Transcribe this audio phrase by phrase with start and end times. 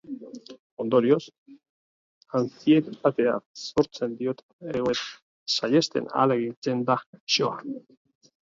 [0.83, 1.19] Ondorioz,
[2.39, 3.35] antsietatea
[3.67, 5.13] sortzen dioten egoerak
[5.59, 7.63] saihesten ahalegintzen da gaixoa.